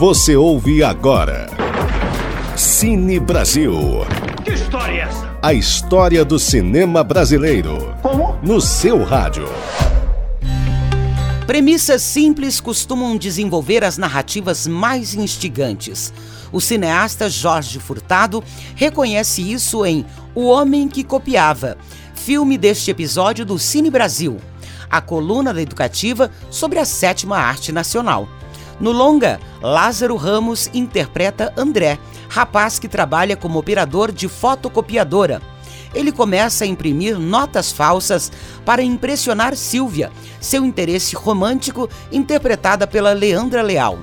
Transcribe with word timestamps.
Você 0.00 0.34
ouve 0.34 0.82
agora. 0.82 1.46
Cine 2.56 3.20
Brasil. 3.20 3.74
Que 4.42 4.52
história 4.52 4.94
é 4.94 5.00
essa? 5.00 5.38
A 5.42 5.52
história 5.52 6.24
do 6.24 6.38
cinema 6.38 7.04
brasileiro. 7.04 7.94
Como? 8.00 8.34
No 8.42 8.62
seu 8.62 9.04
rádio. 9.04 9.46
Premissas 11.46 12.00
simples 12.00 12.62
costumam 12.62 13.18
desenvolver 13.18 13.84
as 13.84 13.98
narrativas 13.98 14.66
mais 14.66 15.14
instigantes. 15.14 16.14
O 16.50 16.62
cineasta 16.62 17.28
Jorge 17.28 17.78
Furtado 17.78 18.42
reconhece 18.74 19.52
isso 19.52 19.84
em 19.84 20.06
O 20.34 20.46
Homem 20.46 20.88
que 20.88 21.04
Copiava, 21.04 21.76
filme 22.14 22.56
deste 22.56 22.90
episódio 22.90 23.44
do 23.44 23.58
Cine 23.58 23.90
Brasil, 23.90 24.38
a 24.90 25.02
coluna 25.02 25.52
da 25.52 25.60
educativa 25.60 26.30
sobre 26.48 26.78
a 26.78 26.86
sétima 26.86 27.36
arte 27.36 27.70
nacional. 27.70 28.39
No 28.80 28.92
longa, 28.92 29.38
Lázaro 29.60 30.16
Ramos 30.16 30.70
interpreta 30.72 31.52
André, 31.54 31.98
rapaz 32.30 32.78
que 32.78 32.88
trabalha 32.88 33.36
como 33.36 33.58
operador 33.58 34.10
de 34.10 34.26
fotocopiadora. 34.26 35.42
Ele 35.94 36.10
começa 36.10 36.64
a 36.64 36.66
imprimir 36.66 37.18
notas 37.18 37.70
falsas 37.70 38.32
para 38.64 38.82
impressionar 38.82 39.54
Silvia, 39.54 40.10
seu 40.40 40.64
interesse 40.64 41.14
romântico, 41.14 41.90
interpretada 42.10 42.86
pela 42.86 43.12
Leandra 43.12 43.60
Leal. 43.60 43.98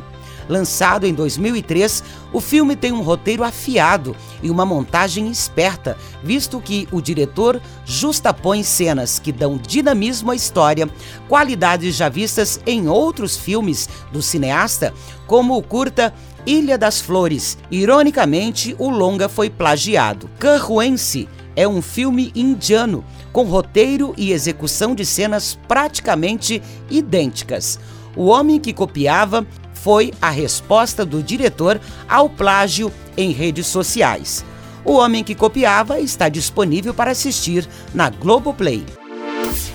Lançado 0.49 1.05
em 1.05 1.13
2003, 1.13 2.03
o 2.31 2.39
filme 2.39 2.75
tem 2.75 2.91
um 2.91 3.01
roteiro 3.01 3.43
afiado 3.43 4.15
e 4.41 4.49
uma 4.49 4.65
montagem 4.65 5.29
esperta, 5.29 5.97
visto 6.23 6.61
que 6.61 6.87
o 6.91 7.01
diretor 7.01 7.61
justapõe 7.85 8.63
cenas 8.63 9.19
que 9.19 9.31
dão 9.31 9.57
dinamismo 9.57 10.31
à 10.31 10.35
história, 10.35 10.89
qualidades 11.27 11.95
já 11.95 12.09
vistas 12.09 12.59
em 12.65 12.87
outros 12.87 13.35
filmes 13.35 13.89
do 14.11 14.21
cineasta, 14.21 14.93
como 15.25 15.57
o 15.57 15.63
curta 15.63 16.13
Ilha 16.45 16.77
das 16.77 17.01
Flores. 17.01 17.57
Ironicamente, 17.69 18.73
o 18.79 18.89
longa 18.89 19.27
foi 19.27 19.49
plagiado. 19.49 20.29
Carruense 20.39 21.27
é 21.57 21.67
um 21.67 21.81
filme 21.81 22.31
indiano 22.33 23.03
com 23.33 23.43
roteiro 23.43 24.13
e 24.15 24.31
execução 24.31 24.95
de 24.95 25.05
cenas 25.05 25.59
praticamente 25.67 26.61
idênticas. 26.89 27.79
O 28.15 28.27
homem 28.27 28.59
que 28.59 28.71
copiava 28.71 29.45
foi 29.81 30.13
a 30.21 30.29
resposta 30.29 31.05
do 31.05 31.21
diretor 31.23 31.79
ao 32.09 32.29
plágio 32.29 32.91
em 33.15 33.31
redes 33.31 33.67
sociais. 33.67 34.43
O 34.83 34.93
Homem 34.93 35.23
que 35.23 35.35
Copiava 35.35 35.99
está 35.99 36.29
disponível 36.29 36.93
para 36.93 37.11
assistir 37.11 37.67
na 37.93 38.09
Globoplay. 38.09 38.85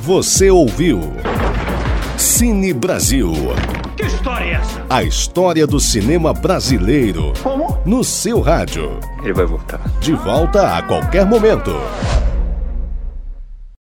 Você 0.00 0.50
ouviu. 0.50 1.00
Cine 2.16 2.72
Brasil. 2.72 3.32
Que 3.96 4.04
história 4.06 4.44
é 4.44 4.52
essa? 4.52 4.86
A 4.88 5.02
história 5.02 5.66
do 5.66 5.78
cinema 5.78 6.32
brasileiro. 6.32 7.32
Como? 7.42 7.78
No 7.84 8.02
seu 8.02 8.40
rádio. 8.40 8.98
Ele 9.22 9.32
vai 9.32 9.46
voltar. 9.46 9.80
De 10.00 10.12
volta 10.12 10.76
a 10.76 10.82
qualquer 10.82 11.26
momento. 11.26 11.72